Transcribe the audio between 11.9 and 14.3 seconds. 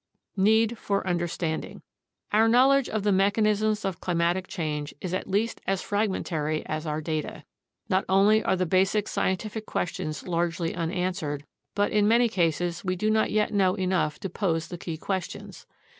in many cases we do not yet know enough to